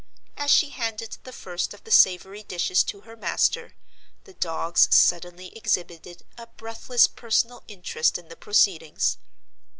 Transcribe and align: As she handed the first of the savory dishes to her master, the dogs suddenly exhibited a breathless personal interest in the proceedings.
As 0.35 0.49
she 0.49 0.69
handed 0.69 1.17
the 1.25 1.31
first 1.31 1.75
of 1.75 1.83
the 1.83 1.91
savory 1.91 2.41
dishes 2.41 2.83
to 2.85 3.01
her 3.01 3.15
master, 3.15 3.75
the 4.23 4.33
dogs 4.33 4.87
suddenly 4.89 5.55
exhibited 5.55 6.23
a 6.39 6.47
breathless 6.47 7.05
personal 7.05 7.61
interest 7.67 8.17
in 8.17 8.27
the 8.27 8.35
proceedings. 8.35 9.17